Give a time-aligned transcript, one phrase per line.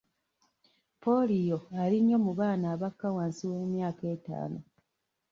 [0.95, 4.59] Ppooliyo ali nnyo mu baana abakka wansi w'emyaka ettaano.